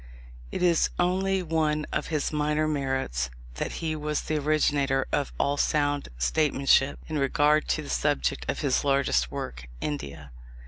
It 0.51 0.63
is 0.63 0.89
only 0.97 1.43
one 1.43 1.85
of 1.93 2.07
his 2.07 2.33
minor 2.33 2.67
merits, 2.67 3.29
that 3.57 3.73
he 3.73 3.95
was 3.95 4.21
the 4.23 4.39
originator 4.39 5.05
of 5.11 5.31
all 5.39 5.57
sound 5.57 6.09
statesmanship 6.17 6.97
in 7.07 7.19
regard 7.19 7.67
to 7.67 7.83
the 7.83 7.89
subject 7.89 8.47
of 8.49 8.61
his 8.61 8.83
largest 8.83 9.29
work, 9.29 9.67
India. 9.79 10.31